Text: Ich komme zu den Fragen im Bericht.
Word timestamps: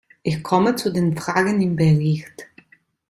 Ich 0.23 0.41
komme 0.41 0.73
zu 0.75 0.91
den 0.91 1.15
Fragen 1.15 1.61
im 1.61 1.75
Bericht. 1.75 2.47